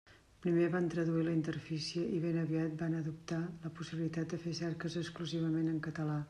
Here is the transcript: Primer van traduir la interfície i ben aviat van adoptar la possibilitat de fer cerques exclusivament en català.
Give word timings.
Primer 0.43 0.69
van 0.75 0.87
traduir 0.93 1.25
la 1.27 1.35
interfície 1.39 2.05
i 2.19 2.21
ben 2.23 2.39
aviat 2.45 2.73
van 2.79 2.95
adoptar 3.01 3.39
la 3.43 3.73
possibilitat 3.81 4.33
de 4.33 4.41
fer 4.47 4.55
cerques 4.63 4.99
exclusivament 5.05 5.71
en 5.75 5.79
català. 5.91 6.19